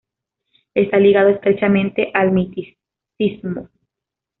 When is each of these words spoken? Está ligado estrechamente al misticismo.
Está 0.73 0.97
ligado 0.97 1.29
estrechamente 1.29 2.09
al 2.15 2.31
misticismo. 2.31 3.69